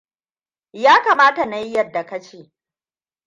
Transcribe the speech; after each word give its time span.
Ya 0.73 1.01
kamata 1.03 1.45
na 1.45 1.57
yi 1.57 1.73
yadda 1.73 2.05
ka 2.05 2.21
ce. 2.21 2.51